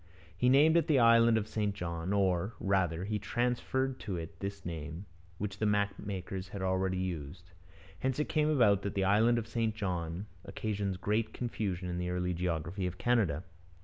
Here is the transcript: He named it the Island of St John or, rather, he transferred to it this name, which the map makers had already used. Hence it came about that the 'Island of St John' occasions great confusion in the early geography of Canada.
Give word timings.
He 0.35 0.49
named 0.49 0.77
it 0.77 0.87
the 0.87 0.97
Island 0.97 1.37
of 1.37 1.47
St 1.47 1.75
John 1.75 2.11
or, 2.11 2.55
rather, 2.59 3.05
he 3.05 3.19
transferred 3.19 3.99
to 3.99 4.17
it 4.17 4.39
this 4.39 4.65
name, 4.65 5.05
which 5.37 5.59
the 5.59 5.67
map 5.67 5.93
makers 5.99 6.47
had 6.47 6.63
already 6.63 6.97
used. 6.97 7.51
Hence 7.99 8.17
it 8.17 8.27
came 8.27 8.49
about 8.49 8.81
that 8.81 8.95
the 8.95 9.03
'Island 9.03 9.37
of 9.37 9.47
St 9.47 9.75
John' 9.75 10.25
occasions 10.43 10.97
great 10.97 11.33
confusion 11.33 11.87
in 11.87 11.99
the 11.99 12.09
early 12.09 12.33
geography 12.33 12.87
of 12.87 12.97
Canada. 12.97 13.43